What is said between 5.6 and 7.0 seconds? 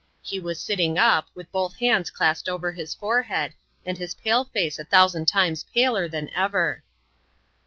paler than ever.